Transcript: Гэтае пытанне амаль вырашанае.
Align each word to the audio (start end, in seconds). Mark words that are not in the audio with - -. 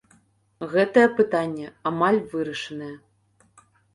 Гэтае 0.71 1.03
пытанне 1.19 1.67
амаль 1.91 2.19
вырашанае. 2.33 2.91